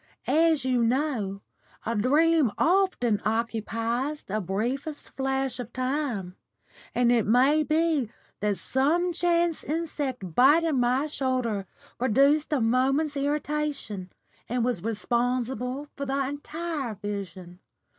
[0.25, 1.43] As you know,
[1.85, 6.35] a dream often occupies the briefest flash of time,
[6.95, 8.09] and it may be
[8.39, 11.67] that some chance insect biting my shoulder
[11.99, 14.11] produced a moment's irritation,
[14.49, 17.59] and was responsible for the entire vision.